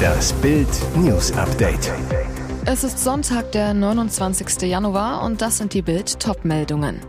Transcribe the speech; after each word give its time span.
Das 0.00 0.32
Bild 0.34 0.68
News 0.96 1.32
Update. 1.32 1.92
Es 2.64 2.84
ist 2.84 2.98
Sonntag, 2.98 3.52
der 3.52 3.74
29. 3.74 4.62
Januar 4.62 5.22
und 5.24 5.42
das 5.42 5.58
sind 5.58 5.74
die 5.74 5.82
Bild 5.82 6.20
Topmeldungen. 6.20 7.00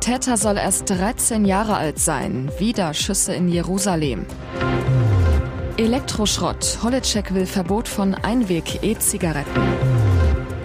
Täter 0.00 0.36
soll 0.36 0.56
erst 0.56 0.88
13 0.88 1.44
Jahre 1.44 1.76
alt 1.76 1.98
sein. 1.98 2.50
Wieder 2.58 2.94
Schüsse 2.94 3.34
in 3.34 3.48
Jerusalem. 3.48 4.26
Elektroschrott. 5.76 6.78
Holleczek 6.82 7.34
will 7.34 7.46
Verbot 7.46 7.88
von 7.88 8.14
Einweg-E-Zigaretten. 8.14 9.62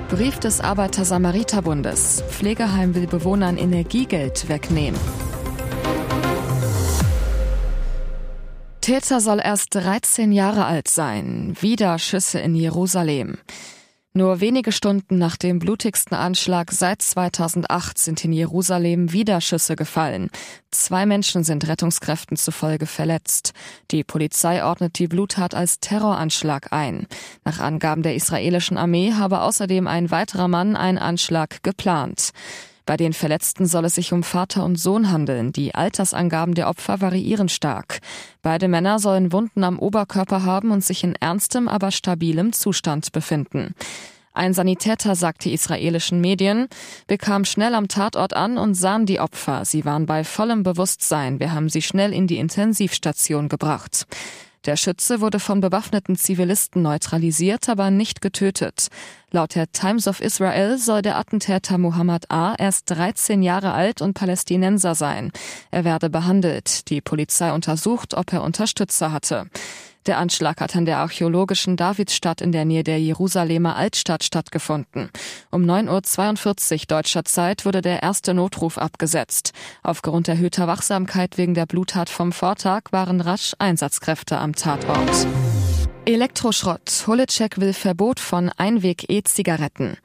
Brief 0.10 0.40
des 0.40 0.62
Arbeiter-Samariter-Bundes. 0.62 2.24
Pflegeheim 2.30 2.96
will 2.96 3.08
Bewohnern 3.08 3.58
Energiegeld 3.58 4.48
wegnehmen. 4.50 5.00
Täter 8.86 9.20
soll 9.20 9.42
erst 9.44 9.74
13 9.74 10.32
Jahre 10.32 10.66
alt 10.66 10.88
sein. 10.88 11.58
Wieder 11.60 11.98
Schüsse 11.98 12.38
in 12.38 12.54
Jerusalem. 12.54 13.40
Nur 14.14 14.42
wenige 14.42 14.72
Stunden 14.72 15.18
nach 15.18 15.38
dem 15.38 15.58
blutigsten 15.58 16.14
Anschlag 16.14 16.72
seit 16.72 17.02
2008 17.02 17.98
sind 17.98 18.24
in 18.24 18.32
Jerusalem 18.32 19.12
wieder 19.12 19.42
Schüsse 19.42 19.76
gefallen. 19.76 20.30
Zwei 20.70 21.08
Menschen 21.08 21.44
sind 21.44 21.68
Rettungskräften 21.68 22.38
zufolge 22.38 22.86
verletzt. 22.86 23.54
Die 23.90 24.04
Polizei 24.04 24.64
ordnet 24.64 25.00
die 25.00 25.08
Bluttat 25.08 25.56
als 25.56 25.80
Terroranschlag 25.80 26.72
ein. 26.72 27.08
Nach 27.44 27.60
Angaben 27.60 28.04
der 28.04 28.14
israelischen 28.14 28.78
Armee 28.78 29.14
habe 29.14 29.42
außerdem 29.42 29.88
ein 29.88 30.12
weiterer 30.12 30.48
Mann 30.48 30.76
einen 30.76 31.00
Anschlag 31.00 31.64
geplant. 31.64 32.34
Bei 32.86 32.98
den 32.98 33.14
Verletzten 33.14 33.66
soll 33.66 33.86
es 33.86 33.96
sich 33.96 34.14
um 34.14 34.22
Vater 34.22 34.64
und 34.64 34.76
Sohn 34.76 35.12
handeln. 35.12 35.52
Die 35.52 35.74
Altersangaben 35.74 36.54
der 36.54 36.70
Opfer 36.70 37.02
variieren 37.02 37.50
stark. 37.50 38.00
Beide 38.44 38.68
Männer 38.68 39.00
sollen 39.00 39.32
Wunden 39.32 39.64
am 39.64 39.80
Oberkörper 39.80 40.44
haben 40.44 40.72
und 40.72 40.84
sich 40.84 41.04
in 41.04 41.16
ernstem, 41.16 41.68
aber 41.68 41.92
stabilem 41.92 42.54
Zustand 42.54 43.12
befinden. 43.12 43.74
Ein 44.36 44.54
Sanitäter 44.54 45.16
sagte 45.16 45.50
israelischen 45.50 46.20
Medien, 46.20 46.68
bekam 47.08 47.46
schnell 47.46 47.74
am 47.74 47.88
Tatort 47.88 48.34
an 48.34 48.58
und 48.58 48.76
sahen 48.76 49.06
die 49.06 49.22
Opfer. 49.22 49.64
Sie 49.64 49.86
waren 49.86 50.06
bei 50.06 50.26
vollem 50.26 50.62
Bewusstsein. 50.62 51.40
Wir 51.40 51.54
haben 51.54 51.70
sie 51.70 51.82
schnell 51.82 52.14
in 52.14 52.28
die 52.28 52.38
Intensivstation 52.38 53.48
gebracht. 53.48 54.06
Der 54.66 54.78
Schütze 54.78 55.22
wurde 55.22 55.40
von 55.40 55.62
bewaffneten 55.62 56.16
Zivilisten 56.16 56.82
neutralisiert, 56.82 57.70
aber 57.70 57.92
nicht 57.92 58.22
getötet. 58.22 58.88
Laut 59.30 59.54
der 59.54 59.72
Times 59.72 60.08
of 60.08 60.22
Israel 60.22 60.80
soll 60.80 61.04
der 61.04 61.18
Attentäter 61.18 61.78
Muhammad 61.78 62.32
A. 62.32 62.56
erst 62.58 62.90
13 62.90 63.44
Jahre 63.44 63.74
alt 63.74 64.02
und 64.02 64.16
Palästinenser 64.16 64.96
sein. 64.96 65.32
Er 65.70 65.84
werde 65.84 66.10
behandelt. 66.10 66.90
Die 66.90 67.02
Polizei 67.02 67.52
untersucht, 67.52 68.16
ob 68.16 68.34
er 68.34 68.42
Unterstützer 68.42 69.12
hatte. 69.12 69.48
Der 70.06 70.20
Anschlag 70.20 70.62
hat 70.62 70.76
an 70.76 70.86
der 70.86 71.00
archäologischen 71.00 71.78
Davidsstadt 71.78 72.42
in 72.42 72.52
der 72.52 72.64
Nähe 72.64 72.84
der 72.84 73.00
Jerusalemer 73.00 73.76
Altstadt 73.76 74.24
stattgefunden. 74.24 75.10
Um 75.50 75.64
9.42 75.64 76.74
Uhr 76.74 76.80
deutscher 76.88 77.26
Zeit 77.26 77.66
wurde 77.66 77.82
der 77.82 78.04
erste 78.04 78.34
Notruf 78.34 78.78
abgesetzt. 78.78 79.54
Aufgrund 79.82 80.28
erhöhter 80.28 80.68
Wachsamkeit 80.68 81.38
wegen 81.38 81.56
der 81.56 81.66
Bluttat 81.66 82.10
vom 82.10 82.32
Vortag 82.32 82.84
waren 82.92 83.20
rasch 83.20 83.54
Einsatzkräfte 83.58 84.38
am 84.38 84.54
Tatort. 84.54 85.28
Elektroschrott. 86.06 87.06
Holecek 87.08 87.60
will 87.60 87.74
Verbot 87.74 88.20
von 88.20 88.50
Einweg-E-Zigaretten. 88.50 89.98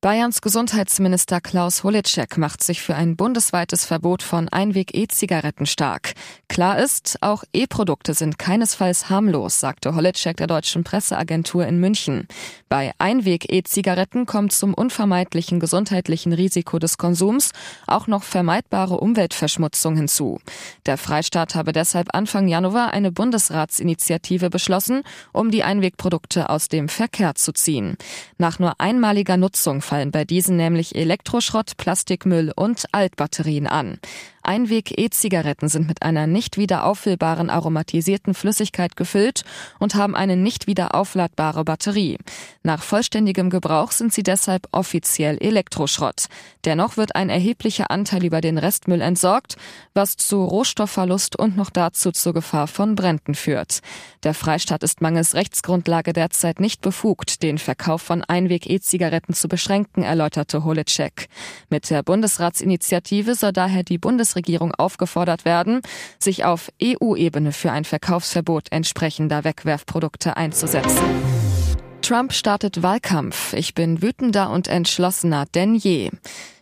Bayerns 0.00 0.42
Gesundheitsminister 0.42 1.40
Klaus 1.40 1.82
Holicek 1.82 2.38
macht 2.38 2.62
sich 2.62 2.80
für 2.80 2.94
ein 2.94 3.16
bundesweites 3.16 3.84
Verbot 3.84 4.22
von 4.22 4.48
Einweg-E-Zigaretten 4.48 5.66
stark. 5.66 6.12
Klar 6.46 6.78
ist, 6.78 7.18
auch 7.20 7.42
E-Produkte 7.52 8.14
sind 8.14 8.38
keinesfalls 8.38 9.10
harmlos, 9.10 9.58
sagte 9.58 9.96
Holicek 9.96 10.36
der 10.36 10.46
deutschen 10.46 10.84
Presseagentur 10.84 11.66
in 11.66 11.80
München. 11.80 12.28
Bei 12.68 12.92
Einweg-E-Zigaretten 12.98 14.24
kommt 14.24 14.52
zum 14.52 14.72
unvermeidlichen 14.72 15.58
gesundheitlichen 15.58 16.32
Risiko 16.32 16.78
des 16.78 16.96
Konsums 16.96 17.50
auch 17.88 18.06
noch 18.06 18.22
vermeidbare 18.22 19.00
Umweltverschmutzung 19.00 19.96
hinzu. 19.96 20.38
Der 20.86 20.96
Freistaat 20.96 21.56
habe 21.56 21.72
deshalb 21.72 22.14
Anfang 22.14 22.46
Januar 22.46 22.92
eine 22.92 23.10
Bundesratsinitiative 23.10 24.48
beschlossen, 24.48 25.02
um 25.32 25.50
die 25.50 25.64
Einwegprodukte 25.64 26.50
aus 26.50 26.68
dem 26.68 26.88
Verkehr 26.88 27.34
zu 27.34 27.50
ziehen. 27.50 27.96
Nach 28.36 28.60
nur 28.60 28.80
einmaliger 28.80 29.36
Nutzung 29.36 29.82
fallen 29.88 30.10
bei 30.10 30.26
diesen 30.26 30.58
nämlich 30.58 30.94
Elektroschrott, 30.94 31.78
Plastikmüll 31.78 32.52
und 32.54 32.84
Altbatterien 32.92 33.66
an. 33.66 33.98
Einweg-E-Zigaretten 34.42 35.68
sind 35.68 35.88
mit 35.88 36.02
einer 36.02 36.26
nicht 36.26 36.56
wieder 36.56 36.84
auffüllbaren 36.84 37.50
aromatisierten 37.50 38.32
Flüssigkeit 38.32 38.96
gefüllt 38.96 39.44
und 39.78 39.94
haben 39.94 40.14
eine 40.14 40.36
nicht 40.36 40.66
wieder 40.66 40.94
aufladbare 40.94 41.64
Batterie. 41.64 42.18
Nach 42.62 42.82
vollständigem 42.82 43.50
Gebrauch 43.50 43.92
sind 43.92 44.12
sie 44.12 44.22
deshalb 44.22 44.66
offiziell 44.72 45.36
Elektroschrott. 45.38 46.26
Dennoch 46.64 46.96
wird 46.96 47.14
ein 47.14 47.28
erheblicher 47.28 47.90
Anteil 47.90 48.24
über 48.24 48.40
den 48.40 48.56
Restmüll 48.56 49.02
entsorgt, 49.02 49.56
was 49.92 50.16
zu 50.16 50.42
Rohstoffverlust 50.44 51.38
und 51.38 51.56
noch 51.56 51.70
dazu 51.70 52.10
zur 52.10 52.32
Gefahr 52.32 52.68
von 52.68 52.94
Bränden 52.94 53.34
führt. 53.34 53.80
Der 54.22 54.34
Freistaat 54.34 54.82
ist 54.82 55.00
mangels 55.00 55.34
Rechtsgrundlage 55.34 56.12
derzeit 56.12 56.58
nicht 56.58 56.80
befugt, 56.80 57.42
den 57.42 57.58
Verkauf 57.58 58.00
von 58.00 58.24
Einweg-E-Zigaretten 58.24 59.34
zu 59.34 59.48
beschränken, 59.48 59.77
erläuterte 60.02 60.64
Holecek. 60.64 61.28
Mit 61.70 61.90
der 61.90 62.02
Bundesratsinitiative 62.02 63.34
soll 63.34 63.52
daher 63.52 63.82
die 63.82 63.98
Bundesregierung 63.98 64.74
aufgefordert 64.74 65.44
werden, 65.44 65.80
sich 66.18 66.44
auf 66.44 66.70
EU-Ebene 66.82 67.52
für 67.52 67.72
ein 67.72 67.84
Verkaufsverbot 67.84 68.68
entsprechender 68.70 69.44
Wegwerfprodukte 69.44 70.36
einzusetzen. 70.36 71.04
Trump 72.02 72.32
startet 72.32 72.82
Wahlkampf. 72.82 73.52
Ich 73.52 73.74
bin 73.74 74.00
wütender 74.00 74.50
und 74.50 74.68
entschlossener 74.68 75.44
denn 75.54 75.74
je. 75.74 76.10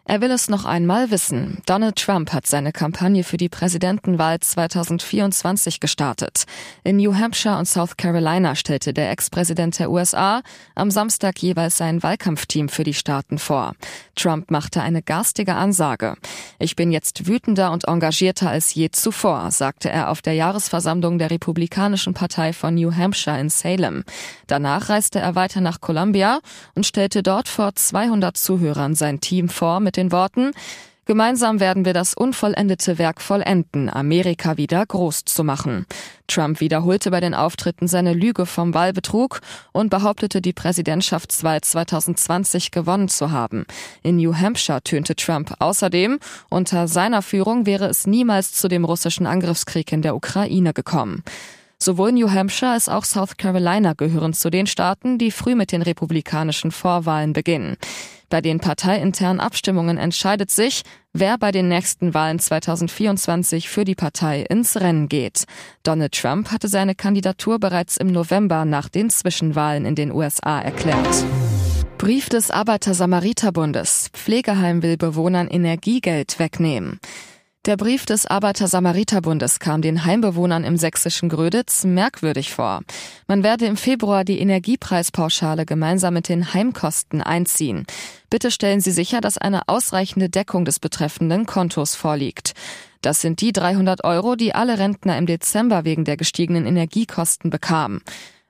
Er 0.08 0.20
will 0.20 0.30
es 0.30 0.48
noch 0.48 0.64
einmal 0.64 1.10
wissen. 1.10 1.62
Donald 1.66 1.96
Trump 1.96 2.32
hat 2.32 2.46
seine 2.46 2.70
Kampagne 2.70 3.24
für 3.24 3.38
die 3.38 3.48
Präsidentenwahl 3.48 4.38
2024 4.38 5.80
gestartet. 5.80 6.44
In 6.84 6.98
New 6.98 7.12
Hampshire 7.12 7.58
und 7.58 7.66
South 7.66 7.96
Carolina 7.96 8.54
stellte 8.54 8.94
der 8.94 9.10
Ex-Präsident 9.10 9.80
der 9.80 9.90
USA 9.90 10.42
am 10.76 10.92
Samstag 10.92 11.42
jeweils 11.42 11.76
sein 11.76 12.04
Wahlkampfteam 12.04 12.68
für 12.68 12.84
die 12.84 12.94
Staaten 12.94 13.38
vor. 13.38 13.74
Trump 14.14 14.52
machte 14.52 14.80
eine 14.80 15.02
garstige 15.02 15.56
Ansage. 15.56 16.14
Ich 16.60 16.76
bin 16.76 16.92
jetzt 16.92 17.26
wütender 17.26 17.72
und 17.72 17.88
engagierter 17.88 18.48
als 18.48 18.72
je 18.74 18.90
zuvor, 18.92 19.50
sagte 19.50 19.90
er 19.90 20.10
auf 20.10 20.22
der 20.22 20.34
Jahresversammlung 20.34 21.18
der 21.18 21.32
Republikanischen 21.32 22.14
Partei 22.14 22.52
von 22.52 22.76
New 22.76 22.94
Hampshire 22.94 23.40
in 23.40 23.48
Salem. 23.48 24.04
Danach 24.46 24.88
reiste 24.88 25.18
er 25.18 25.34
weiter 25.34 25.60
nach 25.60 25.80
Columbia 25.80 26.38
und 26.76 26.86
stellte 26.86 27.24
dort 27.24 27.48
vor 27.48 27.74
200 27.74 28.36
Zuhörern 28.36 28.94
sein 28.94 29.20
Team 29.20 29.48
vor 29.48 29.80
mit 29.80 29.95
den 29.96 30.12
Worten 30.12 30.52
Gemeinsam 31.06 31.60
werden 31.60 31.84
wir 31.84 31.92
das 31.92 32.14
unvollendete 32.14 32.98
Werk 32.98 33.20
vollenden, 33.20 33.88
Amerika 33.88 34.56
wieder 34.56 34.84
groß 34.84 35.24
zu 35.24 35.44
machen. 35.44 35.86
Trump 36.26 36.58
wiederholte 36.58 37.12
bei 37.12 37.20
den 37.20 37.32
Auftritten 37.32 37.86
seine 37.86 38.12
Lüge 38.12 38.44
vom 38.44 38.74
Wahlbetrug 38.74 39.40
und 39.70 39.88
behauptete, 39.88 40.40
die 40.40 40.52
Präsidentschaftswahl 40.52 41.60
2020 41.60 42.72
gewonnen 42.72 43.06
zu 43.06 43.30
haben. 43.30 43.66
In 44.02 44.16
New 44.16 44.34
Hampshire 44.34 44.82
tönte 44.82 45.14
Trump 45.14 45.54
außerdem, 45.60 46.18
unter 46.50 46.88
seiner 46.88 47.22
Führung 47.22 47.66
wäre 47.66 47.86
es 47.86 48.08
niemals 48.08 48.52
zu 48.54 48.66
dem 48.66 48.84
russischen 48.84 49.26
Angriffskrieg 49.26 49.92
in 49.92 50.02
der 50.02 50.16
Ukraine 50.16 50.72
gekommen. 50.72 51.22
Sowohl 51.78 52.10
New 52.10 52.30
Hampshire 52.30 52.72
als 52.72 52.88
auch 52.88 53.04
South 53.04 53.36
Carolina 53.36 53.92
gehören 53.92 54.32
zu 54.32 54.50
den 54.50 54.66
Staaten, 54.66 55.18
die 55.18 55.30
früh 55.30 55.54
mit 55.54 55.70
den 55.70 55.82
republikanischen 55.82 56.72
Vorwahlen 56.72 57.32
beginnen. 57.32 57.76
Bei 58.28 58.40
den 58.40 58.58
parteiinternen 58.58 59.40
Abstimmungen 59.40 59.98
entscheidet 59.98 60.50
sich, 60.50 60.82
wer 61.12 61.38
bei 61.38 61.52
den 61.52 61.68
nächsten 61.68 62.12
Wahlen 62.12 62.38
2024 62.38 63.68
für 63.68 63.84
die 63.84 63.94
Partei 63.94 64.42
ins 64.42 64.76
Rennen 64.76 65.08
geht. 65.08 65.44
Donald 65.82 66.12
Trump 66.12 66.50
hatte 66.50 66.68
seine 66.68 66.94
Kandidatur 66.94 67.58
bereits 67.58 67.96
im 67.96 68.08
November 68.08 68.64
nach 68.64 68.88
den 68.88 69.10
Zwischenwahlen 69.10 69.84
in 69.84 69.94
den 69.94 70.12
USA 70.12 70.60
erklärt. 70.60 71.24
Brief 71.98 72.28
des 72.28 72.50
Arbeiter-Samariter-Bundes. 72.50 74.10
Pflegeheim 74.12 74.82
will 74.82 74.96
Bewohnern 74.96 75.48
Energiegeld 75.48 76.38
wegnehmen. 76.38 77.00
Der 77.66 77.76
Brief 77.76 78.06
des 78.06 78.26
Arbeiter-Samariter-Bundes 78.26 79.58
kam 79.58 79.82
den 79.82 80.04
Heimbewohnern 80.04 80.62
im 80.62 80.76
sächsischen 80.76 81.28
Gröditz 81.28 81.82
merkwürdig 81.82 82.54
vor. 82.54 82.82
Man 83.26 83.42
werde 83.42 83.66
im 83.66 83.76
Februar 83.76 84.22
die 84.22 84.38
Energiepreispauschale 84.38 85.66
gemeinsam 85.66 86.14
mit 86.14 86.28
den 86.28 86.54
Heimkosten 86.54 87.22
einziehen. 87.22 87.84
Bitte 88.30 88.52
stellen 88.52 88.80
Sie 88.80 88.92
sicher, 88.92 89.20
dass 89.20 89.36
eine 89.36 89.68
ausreichende 89.68 90.28
Deckung 90.28 90.64
des 90.64 90.78
betreffenden 90.78 91.44
Kontos 91.46 91.96
vorliegt. 91.96 92.54
Das 93.02 93.20
sind 93.20 93.40
die 93.40 93.52
300 93.52 94.04
Euro, 94.04 94.36
die 94.36 94.54
alle 94.54 94.78
Rentner 94.78 95.18
im 95.18 95.26
Dezember 95.26 95.84
wegen 95.84 96.04
der 96.04 96.16
gestiegenen 96.16 96.66
Energiekosten 96.66 97.50
bekamen. 97.50 98.00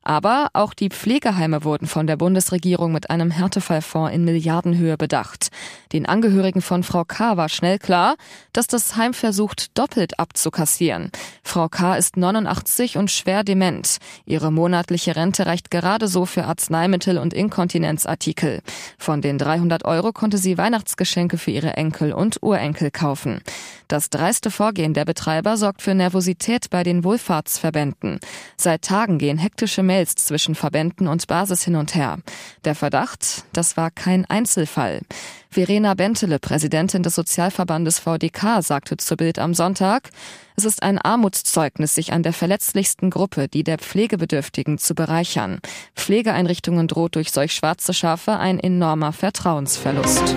Aber 0.07 0.51
auch 0.53 0.73
die 0.73 0.89
Pflegeheime 0.89 1.65
wurden 1.65 1.89
von 1.89 2.07
der 2.07 2.17
Bundesregierung 2.17 2.93
mit 2.93 3.11
einem 3.11 3.33
Härtefallfonds 3.33 4.15
in 4.15 4.25
Milliardenhöhe 4.25 4.97
bedacht. 4.97 5.49
Den 5.93 6.07
Angehörigen 6.07 6.63
von 6.63 6.85
Frau 6.85 7.03
K. 7.03 7.37
war 7.37 7.49
schnell 7.49 7.81
klar, 7.81 8.15
dass 8.53 8.69
das 8.69 8.95
Heim 8.95 9.15
versucht, 9.15 9.77
doppelt 9.77 10.21
abzukassieren. 10.21 11.11
Frau 11.43 11.69
K. 11.69 11.97
ist 11.97 12.17
89 12.17 12.99
und 12.99 13.11
schwer 13.11 13.43
dement. 13.43 13.97
Ihre 14.27 14.53
monatliche 14.53 15.17
Rente 15.17 15.45
reicht 15.45 15.73
gerade 15.73 16.07
so 16.07 16.25
für 16.25 16.45
Arzneimittel 16.45 17.19
und 17.19 17.35
Inkontinenzartikel. 17.35 18.63
Von 18.99 19.23
den 19.23 19.39
300 19.39 19.85
Euro 19.85 20.13
konnte 20.13 20.39
sie 20.39 20.57
Weihnachtsgeschenke 20.57 21.37
für 21.37 21.51
ihre 21.51 21.73
Enkel 21.73 22.13
und 22.13 22.45
Urenkel 22.45 22.93
kaufen. 22.93 23.41
Das 23.89 24.11
dreiste 24.11 24.51
Vorgehen 24.51 24.95
der 24.95 25.05
Betreiber 25.05 25.57
sorgt 25.57 25.83
für 25.83 25.95
Nervosität 25.95 26.71
bei 26.71 26.83
den 26.83 27.03
Wohlfahrtsverbänden. 27.03 28.19
Seit 28.57 28.83
Tagen 28.83 29.19
gehen 29.19 29.39
hektische 29.39 29.85
Mails 29.97 30.15
zwischen 30.15 30.55
Verbänden 30.55 31.09
und 31.09 31.27
Basis 31.27 31.63
hin 31.63 31.75
und 31.75 31.95
her. 31.95 32.19
Der 32.67 32.75
Verdacht, 32.75 33.45
das 33.55 33.79
war 33.79 33.91
kein 33.91 34.27
Einzelfall. 34.27 35.01
Verena 35.49 35.95
Bentele, 35.95 36.39
Präsidentin 36.39 37.03
des 37.03 37.15
Sozialverbandes 37.15 37.99
VDK, 37.99 38.63
sagte 38.63 38.99
zu 38.99 39.17
Bild 39.17 39.39
am 39.39 39.55
Sonntag, 39.55 40.11
es 40.55 40.67
ist 40.67 40.83
ein 40.83 40.99
Armutszeugnis, 40.99 41.95
sich 41.95 42.13
an 42.13 42.23
der 42.23 42.35
verletzlichsten 42.35 43.09
Gruppe, 43.09 43.49
die 43.49 43.65
der 43.65 43.79
Pflegebedürftigen, 43.79 44.77
zu 44.77 44.95
bereichern. 44.95 45.61
Pflegeeinrichtungen 45.95 46.89
droht 46.89 47.15
durch 47.15 47.33
solch 47.33 47.53
schwarze 47.53 47.95
Schafe 47.95 48.37
ein 48.37 48.61
enormer 48.61 49.13
Vertrauensverlust. 49.15 50.35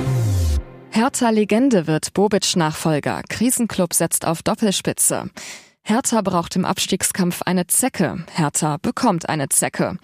Hertha 0.92 1.32
Legende 1.32 1.86
wird 1.86 2.14
Bobic 2.14 2.56
Nachfolger. 2.56 3.24
Krisenclub 3.28 3.94
setzt 3.94 4.26
auf 4.26 4.42
Doppelspitze. 4.42 5.30
Hertha 5.84 6.22
braucht 6.22 6.56
im 6.56 6.66
Abstiegskampf 6.66 7.42
eine 7.44 7.68
Zecke. 7.68 8.24
Hertha 8.32 8.78
bekommt 8.82 9.28
eine 9.28 9.50
Zecke. 9.50 9.98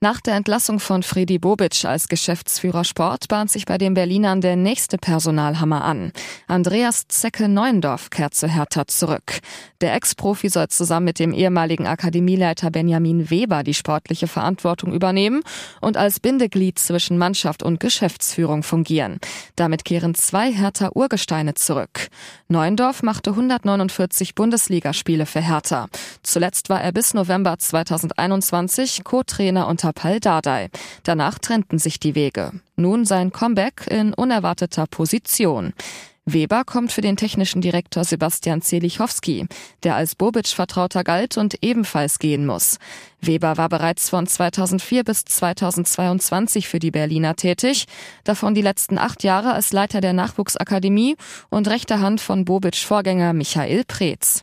Nach 0.00 0.20
der 0.20 0.36
Entlassung 0.36 0.78
von 0.78 1.02
Fredi 1.02 1.40
Bobic 1.40 1.84
als 1.84 2.06
Geschäftsführer 2.06 2.84
Sport 2.84 3.26
bahnt 3.26 3.50
sich 3.50 3.66
bei 3.66 3.78
den 3.78 3.94
Berlinern 3.94 4.40
der 4.40 4.54
nächste 4.54 4.96
Personalhammer 4.96 5.82
an. 5.82 6.12
Andreas 6.46 7.08
Zecke 7.08 7.48
Neuendorf 7.48 8.08
kehrt 8.08 8.32
zu 8.32 8.46
Hertha 8.46 8.86
zurück. 8.86 9.40
Der 9.80 9.94
Ex-Profi 9.94 10.50
soll 10.50 10.68
zusammen 10.68 11.06
mit 11.06 11.18
dem 11.18 11.32
ehemaligen 11.32 11.88
Akademieleiter 11.88 12.70
Benjamin 12.70 13.28
Weber 13.28 13.64
die 13.64 13.74
sportliche 13.74 14.28
Verantwortung 14.28 14.92
übernehmen 14.92 15.42
und 15.80 15.96
als 15.96 16.20
Bindeglied 16.20 16.78
zwischen 16.78 17.18
Mannschaft 17.18 17.64
und 17.64 17.80
Geschäftsführung 17.80 18.62
fungieren. 18.62 19.18
Damit 19.56 19.84
kehren 19.84 20.14
zwei 20.14 20.52
Hertha 20.52 20.90
Urgesteine 20.94 21.54
zurück. 21.54 22.06
Neuendorf 22.46 23.02
machte 23.02 23.30
149 23.30 24.36
Bundesligaspiele 24.36 25.26
für 25.26 25.40
Hertha. 25.40 25.88
Zuletzt 26.22 26.68
war 26.68 26.80
er 26.80 26.92
bis 26.92 27.14
November 27.14 27.58
2021 27.58 29.02
Co-Trainer 29.02 29.66
unter 29.66 29.87
Tapal 29.88 30.20
Dardai. 30.20 30.68
Danach 31.02 31.38
trennten 31.38 31.78
sich 31.78 31.98
die 31.98 32.14
Wege. 32.14 32.52
Nun 32.76 33.06
sein 33.06 33.32
Comeback 33.32 33.86
in 33.88 34.12
unerwarteter 34.12 34.86
Position. 34.86 35.72
Weber 36.26 36.64
kommt 36.64 36.92
für 36.92 37.00
den 37.00 37.16
technischen 37.16 37.62
Direktor 37.62 38.04
Sebastian 38.04 38.60
Zelichowski, 38.60 39.46
der 39.82 39.96
als 39.96 40.14
Bobic-Vertrauter 40.14 41.04
galt 41.04 41.38
und 41.38 41.62
ebenfalls 41.62 42.18
gehen 42.18 42.44
muss. 42.44 42.78
Weber 43.22 43.56
war 43.56 43.70
bereits 43.70 44.10
von 44.10 44.26
2004 44.26 45.04
bis 45.04 45.24
2022 45.24 46.68
für 46.68 46.80
die 46.80 46.90
Berliner 46.90 47.34
tätig, 47.34 47.86
davon 48.24 48.54
die 48.54 48.60
letzten 48.60 48.98
acht 48.98 49.24
Jahre 49.24 49.54
als 49.54 49.72
Leiter 49.72 50.02
der 50.02 50.12
Nachwuchsakademie 50.12 51.16
und 51.48 51.66
rechter 51.66 52.00
Hand 52.00 52.20
von 52.20 52.44
Bobic-Vorgänger 52.44 53.32
Michael 53.32 53.84
Preetz. 53.84 54.42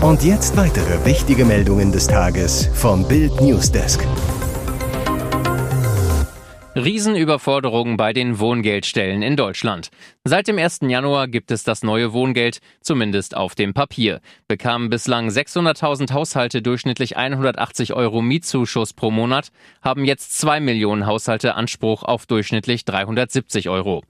Und 0.00 0.22
jetzt 0.22 0.56
weitere 0.56 1.04
wichtige 1.04 1.44
Meldungen 1.44 1.90
des 1.92 2.06
Tages 2.06 2.68
vom 2.74 3.06
Bild 3.08 3.40
Newsdesk. 3.40 4.06
Riesenüberforderungen 6.76 7.96
bei 7.96 8.12
den 8.12 8.40
Wohngeldstellen 8.40 9.22
in 9.22 9.36
Deutschland. 9.36 9.90
Seit 10.24 10.48
dem 10.48 10.58
1. 10.58 10.80
Januar 10.82 11.28
gibt 11.28 11.52
es 11.52 11.62
das 11.62 11.84
neue 11.84 12.12
Wohngeld, 12.12 12.58
zumindest 12.80 13.36
auf 13.36 13.54
dem 13.54 13.74
Papier. 13.74 14.20
Bekamen 14.48 14.90
bislang 14.90 15.28
600.000 15.28 16.12
Haushalte 16.12 16.62
durchschnittlich 16.62 17.16
180 17.16 17.94
Euro 17.94 18.22
Mietzuschuss 18.22 18.92
pro 18.92 19.12
Monat, 19.12 19.50
haben 19.82 20.04
jetzt 20.04 20.36
zwei 20.36 20.58
Millionen 20.58 21.06
Haushalte 21.06 21.54
Anspruch 21.54 22.02
auf 22.02 22.26
durchschnittlich 22.26 22.84
370 22.84 23.68
Euro. 23.68 24.02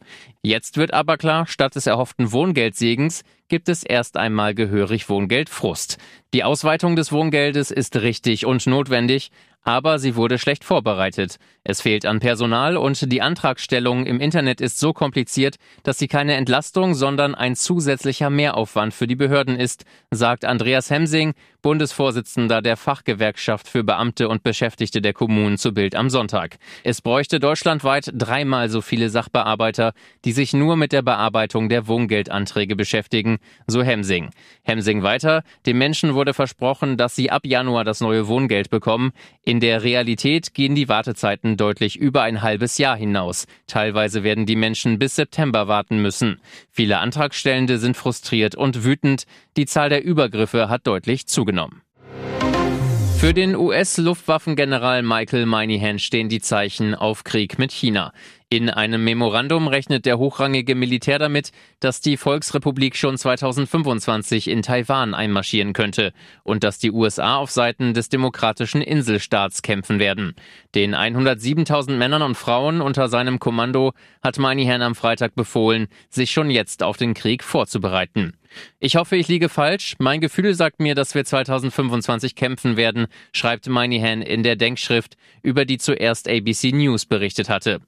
Jetzt 0.43 0.79
wird 0.79 0.95
aber 0.95 1.19
klar, 1.19 1.47
statt 1.47 1.75
des 1.75 1.87
erhofften 1.87 2.33
Wohngeldsegens 2.33 3.25
gibt 3.49 3.69
es 3.69 3.83
erst 3.83 4.17
einmal 4.17 4.55
gehörig 4.55 5.09
Wohngeldfrust. 5.09 5.99
Die 6.33 6.45
Ausweitung 6.45 6.97
des 6.97 7.13
Wohngeldes 7.13 7.71
ist 7.71 7.97
richtig 7.97 8.47
und 8.47 8.67
notwendig, 8.67 9.31
aber 9.65 9.99
sie 9.99 10.15
wurde 10.15 10.39
schlecht 10.39 10.63
vorbereitet. 10.63 11.39
Es 11.65 11.81
fehlt 11.81 12.05
an 12.05 12.21
Personal 12.21 12.77
und 12.77 13.11
die 13.11 13.23
Antragstellung 13.23 14.05
im 14.05 14.21
Internet 14.21 14.61
ist 14.61 14.79
so 14.79 14.93
kompliziert, 14.93 15.57
dass 15.83 15.99
sie 15.99 16.09
keine 16.09 16.35
Entlastung, 16.35 16.93
sondern 16.93 17.35
ein 17.35 17.57
zusätzlicher 17.57 18.29
Mehraufwand 18.29 18.93
für 18.93 19.07
die 19.07 19.17
Behörden 19.17 19.59
ist, 19.59 19.87
sagt 20.11 20.45
Andreas 20.45 20.91
Hemsing, 20.91 21.33
Bundesvorsitzender 21.63 22.61
der 22.61 22.77
Fachgewerkschaft 22.77 23.67
für 23.67 23.83
Beamte 23.83 24.29
und 24.29 24.43
Beschäftigte 24.43 25.01
der 25.01 25.15
Kommunen 25.15 25.57
zu 25.57 25.73
Bild 25.73 25.95
am 25.95 26.11
Sonntag. 26.11 26.59
Es 26.83 27.01
bräuchte 27.01 27.41
deutschlandweit 27.41 28.11
dreimal 28.13 28.69
so 28.69 28.83
viele 28.83 29.09
Sachbearbeiter, 29.09 29.95
die 30.27 30.33
sich 30.33 30.53
nur 30.53 30.77
mit 30.77 30.93
der 30.93 31.01
Bearbeitung 31.01 31.71
der 31.71 31.87
Wohngeldanträge 31.89 32.77
beschäftigen, 32.77 33.34
so 33.67 33.83
Hemsing. 33.83 34.31
Hemsing 34.63 35.03
weiter, 35.03 35.43
den 35.67 35.79
Menschen 35.79 36.15
wurde 36.15 36.35
versprochen, 36.35 36.97
dass 36.97 37.15
sie 37.15 37.31
ab 37.31 37.43
Januar 37.45 37.85
das 37.85 38.01
neue 38.01 38.29
Wohngeld 38.29 38.71
bekommen. 38.71 39.13
In 39.45 39.61
der 39.61 39.83
Realität 39.83 40.55
gehen 40.55 40.75
die 40.75 40.89
Wartezeiten 40.89 41.57
deutlich 41.57 41.97
über 41.97 42.23
ein 42.23 42.43
halbes 42.43 42.79
Jahr 42.79 42.97
hinaus. 42.97 43.47
Teilweise 43.67 44.25
werden 44.25 44.47
die 44.47 44.57
Menschen 44.57 44.99
bis 44.99 45.17
September 45.17 45.69
warten 45.69 46.03
müssen. 46.03 46.41
Viele 46.71 46.99
Antragstellende 46.99 47.79
sind 47.79 47.97
frustriert 47.97 48.55
und 48.55 48.85
wütend. 48.85 49.25
Die 49.57 49.67
Zahl 49.67 49.89
der 49.89 50.05
Übergriffe 50.05 50.69
hat 50.69 50.87
deutlich 50.87 51.27
zugenommen. 51.27 51.83
Für 53.25 53.33
den 53.33 53.57
US-Luftwaffengeneral 53.57 55.03
Michael 55.03 55.47
Moynihan 55.47 55.99
stehen 55.99 56.29
die 56.29 56.43
Zeichen 56.43 56.95
auf 56.95 57.25
Krieg 57.25 57.59
mit 57.59 57.73
China. 57.73 58.13
In 58.51 58.71
einem 58.71 59.03
Memorandum 59.03 59.67
rechnet 59.67 60.05
der 60.07 60.19
hochrangige 60.19 60.75
Militär 60.75 61.19
damit, 61.19 61.51
dass 61.81 62.01
die 62.01 62.17
Volksrepublik 62.17 62.95
schon 62.95 63.17
2025 63.17 64.49
in 64.49 64.63
Taiwan 64.63 65.15
einmarschieren 65.15 65.73
könnte 65.73 66.13
und 66.43 66.63
dass 66.63 66.79
die 66.79 66.93
USA 66.93 67.39
auf 67.39 67.51
Seiten 67.51 67.95
des 67.95 68.11
demokratischen 68.11 68.83
Inselstaats 68.83 69.63
kämpfen 69.63 69.99
werden. 69.99 70.35
Den 70.75 70.95
107.000 70.95 71.93
Männern 71.93 72.23
und 72.23 72.37
Frauen 72.37 72.81
unter 72.81 73.09
seinem 73.09 73.39
Kommando 73.39 73.93
hat 74.23 74.39
Moynihan 74.39 74.83
am 74.83 74.95
Freitag 74.95 75.35
befohlen, 75.35 75.89
sich 76.11 76.31
schon 76.31 76.51
jetzt 76.51 76.83
auf 76.83 76.97
den 76.97 77.15
Krieg 77.15 77.43
vorzubereiten. 77.43 78.35
Ich 78.79 78.97
hoffe, 78.97 79.17
ich 79.17 79.29
liege 79.29 79.49
falsch. 79.49 79.97
Mein 79.99 80.21
Gefühl 80.21 80.55
sagt 80.55 80.81
mir, 80.81 80.95
dass 80.95 81.15
wir 81.15 81.25
2025 81.25 82.35
kämpfen 82.35 82.77
werden, 82.77 83.07
schreibt 83.33 83.69
Moynihan 83.69 84.23
in 84.23 84.43
der 84.43 84.57
Denkschrift, 84.57 85.17
über 85.43 85.65
die 85.65 85.79
zuerst 85.79 86.29
ABC 86.29 86.73
News 86.73 87.07
berichtet 87.07 87.49
hatte. 87.49 87.81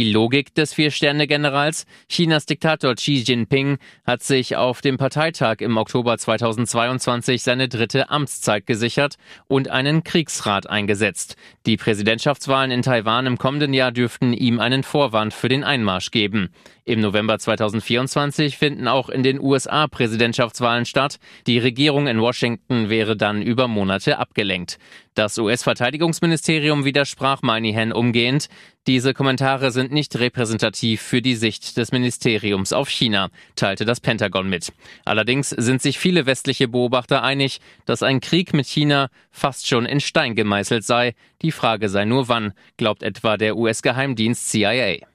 Die 0.00 0.10
Logik 0.10 0.54
des 0.54 0.72
Vier-Sterne-Generals. 0.72 1.84
Chinas 2.08 2.46
Diktator 2.46 2.94
Xi 2.94 3.16
Jinping 3.16 3.76
hat 4.06 4.22
sich 4.22 4.56
auf 4.56 4.80
dem 4.80 4.96
Parteitag 4.96 5.56
im 5.58 5.76
Oktober 5.76 6.16
2022 6.16 7.42
seine 7.42 7.68
dritte 7.68 8.08
Amtszeit 8.08 8.66
gesichert 8.66 9.16
und 9.46 9.68
einen 9.68 10.02
Kriegsrat 10.02 10.70
eingesetzt. 10.70 11.36
Die 11.66 11.76
Präsidentschaftswahlen 11.76 12.70
in 12.70 12.80
Taiwan 12.80 13.26
im 13.26 13.36
kommenden 13.36 13.74
Jahr 13.74 13.92
dürften 13.92 14.32
ihm 14.32 14.58
einen 14.58 14.84
Vorwand 14.84 15.34
für 15.34 15.50
den 15.50 15.64
Einmarsch 15.64 16.10
geben. 16.10 16.48
Im 16.90 16.98
November 16.98 17.38
2024 17.38 18.58
finden 18.58 18.88
auch 18.88 19.10
in 19.10 19.22
den 19.22 19.38
USA 19.40 19.86
Präsidentschaftswahlen 19.86 20.84
statt. 20.84 21.20
Die 21.46 21.60
Regierung 21.60 22.08
in 22.08 22.20
Washington 22.20 22.88
wäre 22.90 23.16
dann 23.16 23.42
über 23.42 23.68
Monate 23.68 24.18
abgelenkt. 24.18 24.80
Das 25.14 25.38
US-Verteidigungsministerium 25.38 26.84
widersprach 26.84 27.42
Moynihan 27.42 27.92
umgehend. 27.92 28.48
Diese 28.88 29.14
Kommentare 29.14 29.70
sind 29.70 29.92
nicht 29.92 30.18
repräsentativ 30.18 31.00
für 31.00 31.22
die 31.22 31.36
Sicht 31.36 31.76
des 31.76 31.92
Ministeriums 31.92 32.72
auf 32.72 32.88
China, 32.88 33.28
teilte 33.54 33.84
das 33.84 34.00
Pentagon 34.00 34.48
mit. 34.48 34.72
Allerdings 35.04 35.50
sind 35.50 35.82
sich 35.82 35.96
viele 35.96 36.26
westliche 36.26 36.66
Beobachter 36.66 37.22
einig, 37.22 37.60
dass 37.84 38.02
ein 38.02 38.18
Krieg 38.18 38.52
mit 38.52 38.66
China 38.66 39.10
fast 39.30 39.68
schon 39.68 39.86
in 39.86 40.00
Stein 40.00 40.34
gemeißelt 40.34 40.82
sei. 40.82 41.14
Die 41.42 41.52
Frage 41.52 41.88
sei 41.88 42.04
nur 42.04 42.26
wann, 42.26 42.52
glaubt 42.78 43.04
etwa 43.04 43.36
der 43.36 43.56
US-Geheimdienst 43.56 44.50
CIA. 44.50 45.09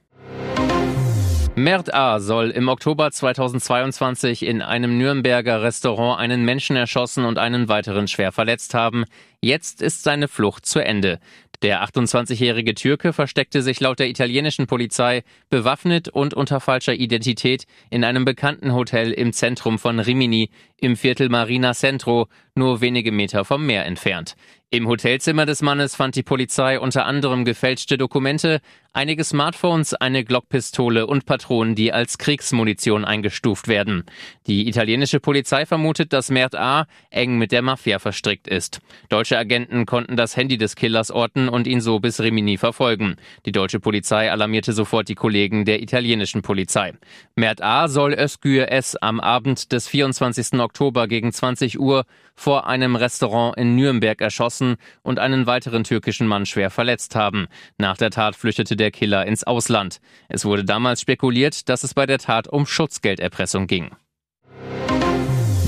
Mert 1.57 1.93
A. 1.93 2.19
soll 2.19 2.49
im 2.49 2.67
Oktober 2.67 3.11
2022 3.11 4.45
in 4.45 4.61
einem 4.61 4.97
Nürnberger 4.97 5.63
Restaurant 5.63 6.19
einen 6.19 6.43
Menschen 6.43 6.75
erschossen 6.75 7.23
und 7.23 7.37
einen 7.37 7.69
weiteren 7.69 8.09
schwer 8.09 8.33
verletzt 8.33 8.73
haben. 8.73 9.05
Jetzt 9.39 9.81
ist 9.81 10.03
seine 10.03 10.27
Flucht 10.27 10.65
zu 10.65 10.83
Ende. 10.83 11.17
Der 11.61 11.81
28-jährige 11.85 12.75
Türke 12.75 13.13
versteckte 13.13 13.61
sich 13.61 13.79
laut 13.79 13.99
der 13.99 14.09
italienischen 14.09 14.67
Polizei 14.67 15.23
bewaffnet 15.49 16.09
und 16.09 16.33
unter 16.33 16.59
falscher 16.59 16.93
Identität 16.93 17.65
in 17.89 18.03
einem 18.03 18.25
bekannten 18.25 18.73
Hotel 18.73 19.13
im 19.13 19.31
Zentrum 19.31 19.79
von 19.79 20.01
Rimini 20.01 20.49
im 20.75 20.97
Viertel 20.97 21.29
Marina 21.29 21.73
Centro, 21.73 22.27
nur 22.55 22.81
wenige 22.81 23.11
Meter 23.11 23.43
vom 23.43 23.65
Meer 23.65 23.85
entfernt. 23.85 24.35
Im 24.71 24.87
Hotelzimmer 24.87 25.45
des 25.45 25.61
Mannes 25.61 25.95
fand 25.95 26.15
die 26.15 26.23
Polizei 26.23 26.79
unter 26.79 27.05
anderem 27.05 27.45
gefälschte 27.45 27.97
Dokumente, 27.97 28.61
einige 28.93 29.23
Smartphones, 29.23 29.93
eine 29.93 30.23
Glockpistole 30.23 31.05
und 31.05 31.25
Patronen, 31.25 31.75
die 31.75 31.93
als 31.93 32.17
Kriegsmunition 32.17 33.05
eingestuft 33.05 33.67
werden. 33.67 34.03
Die 34.47 34.67
italienische 34.67 35.19
Polizei 35.19 35.65
vermutet, 35.65 36.13
dass 36.13 36.31
Mert 36.31 36.55
A. 36.55 36.87
eng 37.09 37.37
mit 37.37 37.51
der 37.51 37.61
Mafia 37.61 37.99
verstrickt 37.99 38.47
ist. 38.47 38.79
Deutsche 39.07 39.37
Agenten 39.37 39.85
konnten 39.85 40.17
das 40.17 40.35
Handy 40.35 40.57
des 40.57 40.75
Killers 40.75 41.11
orten 41.11 41.47
und 41.47 41.67
ihn 41.67 41.79
so 41.79 41.99
bis 41.99 42.19
Rimini 42.19 42.57
verfolgen. 42.57 43.17
Die 43.45 43.51
deutsche 43.51 43.79
Polizei 43.79 44.31
alarmierte 44.31 44.73
sofort 44.73 45.07
die 45.07 45.15
Kollegen 45.15 45.65
der 45.65 45.81
italienischen 45.81 46.41
Polizei. 46.41 46.93
Mert 47.35 47.61
A. 47.61 47.87
soll 47.87 48.13
Özgür 48.13 48.71
S. 48.71 48.95
am 48.95 49.19
Abend 49.19 49.71
des 49.71 49.87
24. 49.87 50.59
Oktober 50.59 51.07
gegen 51.07 51.31
20 51.31 51.79
Uhr 51.79 52.05
vor 52.45 52.67
einem 52.67 52.95
Restaurant 52.95 53.57
in 53.57 53.75
Nürnberg 53.75 54.21
erschossen 54.21 54.75
und 55.01 55.17
einen 55.17 55.47
weiteren 55.47 55.83
türkischen 55.83 56.27
Mann 56.27 56.45
schwer 56.45 56.69
verletzt 56.69 57.15
haben. 57.15 57.47
Nach 57.79 57.97
der 57.97 58.11
Tat 58.11 58.35
flüchtete 58.35 58.75
der 58.75 58.91
Killer 58.91 59.25
ins 59.25 59.43
Ausland. 59.45 59.99
Es 60.29 60.45
wurde 60.45 60.63
damals 60.63 61.01
spekuliert, 61.01 61.69
dass 61.69 61.83
es 61.83 61.95
bei 61.95 62.05
der 62.05 62.19
Tat 62.19 62.47
um 62.47 62.67
Schutzgelderpressung 62.67 63.65
ging. 63.65 63.95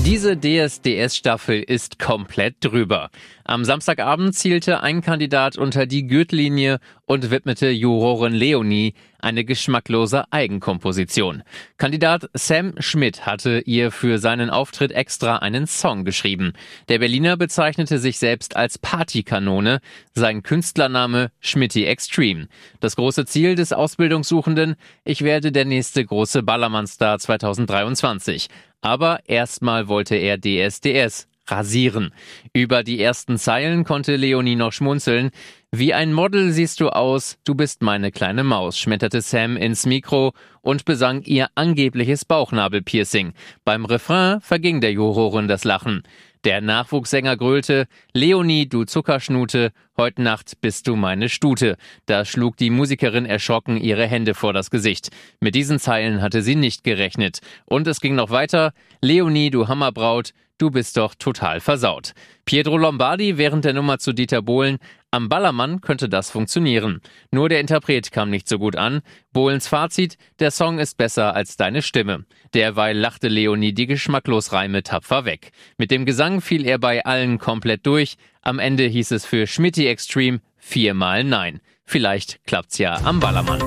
Diese 0.04 0.36
DSDS-Staffel 0.36 1.62
ist 1.62 1.98
komplett 1.98 2.56
drüber. 2.60 3.10
Am 3.44 3.64
Samstagabend 3.64 4.34
zielte 4.34 4.82
ein 4.82 5.00
Kandidat 5.00 5.56
unter 5.56 5.86
die 5.86 6.06
Gürtellinie 6.06 6.80
und 7.06 7.30
widmete 7.30 7.70
Jurorin 7.70 8.34
Leonie 8.34 8.94
eine 9.20 9.44
geschmacklose 9.44 10.30
Eigenkomposition. 10.30 11.42
Kandidat 11.76 12.30
Sam 12.34 12.74
Schmidt 12.78 13.26
hatte 13.26 13.60
ihr 13.60 13.90
für 13.90 14.18
seinen 14.18 14.50
Auftritt 14.50 14.92
extra 14.92 15.38
einen 15.38 15.66
Song 15.66 16.04
geschrieben. 16.04 16.52
Der 16.88 16.98
Berliner 17.00 17.36
bezeichnete 17.36 17.98
sich 17.98 18.18
selbst 18.18 18.54
als 18.56 18.78
Partykanone, 18.78 19.80
sein 20.14 20.42
Künstlername 20.42 21.30
Schmitty 21.40 21.84
Extreme. 21.84 22.48
Das 22.80 22.96
große 22.96 23.26
Ziel 23.26 23.54
des 23.54 23.72
Ausbildungssuchenden, 23.72 24.76
ich 25.04 25.22
werde 25.22 25.52
der 25.52 25.64
nächste 25.64 26.04
große 26.04 26.42
Ballermann-Star 26.42 27.18
2023. 27.18 28.48
Aber 28.80 29.20
erstmal 29.26 29.88
wollte 29.88 30.16
er 30.16 30.38
DSDS 30.38 31.28
rasieren. 31.50 32.12
Über 32.52 32.82
die 32.82 33.00
ersten 33.00 33.38
Zeilen 33.38 33.84
konnte 33.84 34.16
Leonie 34.16 34.56
noch 34.56 34.72
schmunzeln. 34.72 35.30
Wie 35.70 35.92
ein 35.92 36.12
Model 36.12 36.52
siehst 36.52 36.80
du 36.80 36.88
aus, 36.88 37.36
du 37.44 37.54
bist 37.54 37.82
meine 37.82 38.10
kleine 38.10 38.44
Maus, 38.44 38.78
schmetterte 38.78 39.20
Sam 39.20 39.56
ins 39.56 39.84
Mikro 39.84 40.32
und 40.62 40.84
besang 40.84 41.22
ihr 41.22 41.48
angebliches 41.54 42.24
Bauchnabelpiercing. 42.24 43.34
Beim 43.64 43.84
Refrain 43.84 44.40
verging 44.40 44.80
der 44.80 44.92
Jurorin 44.92 45.48
das 45.48 45.64
Lachen. 45.64 46.02
Der 46.44 46.60
Nachwuchssänger 46.60 47.36
grölte, 47.36 47.86
Leonie, 48.12 48.68
du 48.68 48.84
Zuckerschnute, 48.84 49.72
heut 49.96 50.20
Nacht 50.20 50.60
bist 50.60 50.86
du 50.86 50.94
meine 50.94 51.28
Stute. 51.28 51.76
Da 52.06 52.24
schlug 52.24 52.56
die 52.56 52.70
Musikerin 52.70 53.26
erschrocken 53.26 53.76
ihre 53.76 54.06
Hände 54.06 54.34
vor 54.34 54.52
das 54.52 54.70
Gesicht. 54.70 55.10
Mit 55.40 55.56
diesen 55.56 55.80
Zeilen 55.80 56.22
hatte 56.22 56.42
sie 56.42 56.54
nicht 56.54 56.84
gerechnet. 56.84 57.40
Und 57.64 57.88
es 57.88 58.00
ging 58.00 58.14
noch 58.14 58.30
weiter, 58.30 58.72
Leonie, 59.02 59.50
du 59.50 59.66
Hammerbraut, 59.66 60.32
du 60.58 60.70
bist 60.70 60.96
doch 60.96 61.14
total 61.14 61.60
versaut. 61.60 62.12
Pietro 62.44 62.76
Lombardi 62.76 63.38
während 63.38 63.64
der 63.64 63.72
Nummer 63.72 63.98
zu 63.98 64.12
Dieter 64.12 64.42
Bohlen, 64.42 64.78
am 65.10 65.28
Ballermann 65.30 65.80
könnte 65.80 66.08
das 66.08 66.30
funktionieren. 66.30 67.00
Nur 67.30 67.48
der 67.48 67.60
Interpret 67.60 68.12
kam 68.12 68.28
nicht 68.28 68.46
so 68.46 68.58
gut 68.58 68.76
an. 68.76 69.00
Bohlens 69.32 69.66
Fazit, 69.66 70.18
der 70.38 70.50
Song 70.50 70.78
ist 70.78 70.98
besser 70.98 71.34
als 71.34 71.56
deine 71.56 71.80
Stimme. 71.80 72.26
Derweil 72.52 72.96
lachte 72.96 73.28
Leonie 73.28 73.72
die 73.72 73.86
geschmacklos 73.86 74.52
Reime 74.52 74.82
tapfer 74.82 75.24
weg. 75.24 75.52
Mit 75.78 75.90
dem 75.90 76.04
Gesang 76.04 76.42
fiel 76.42 76.66
er 76.66 76.78
bei 76.78 77.04
allen 77.06 77.38
komplett 77.38 77.86
durch. 77.86 78.16
Am 78.42 78.58
Ende 78.58 78.84
hieß 78.84 79.12
es 79.12 79.24
für 79.24 79.46
Schmitty 79.46 79.86
Extreme 79.86 80.40
viermal 80.58 81.24
Nein. 81.24 81.60
Vielleicht 81.84 82.44
klappt's 82.44 82.76
ja 82.76 82.96
am 83.04 83.18
Ballermann. 83.18 83.62